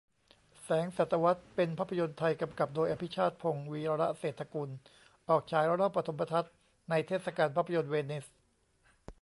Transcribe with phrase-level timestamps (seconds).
[0.63, 4.69] แสงศตวรรษเป็นภาพยนตร์ไทย กำกับโดย อภิชาติพงศ์ วีระเศรษฐกุล
[5.29, 6.53] ออกฉายรอบปฐมทัศน์
[6.89, 8.25] ในเทศกาลภาพยนตร์เวนิส